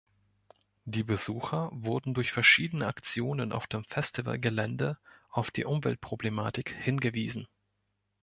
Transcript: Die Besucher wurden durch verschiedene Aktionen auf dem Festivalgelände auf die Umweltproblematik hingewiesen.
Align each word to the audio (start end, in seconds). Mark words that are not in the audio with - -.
Die 0.85 1.03
Besucher 1.03 1.69
wurden 1.73 2.15
durch 2.15 2.31
verschiedene 2.31 2.87
Aktionen 2.87 3.51
auf 3.51 3.67
dem 3.67 3.83
Festivalgelände 3.85 4.97
auf 5.29 5.51
die 5.51 5.63
Umweltproblematik 5.65 6.71
hingewiesen. 6.75 7.47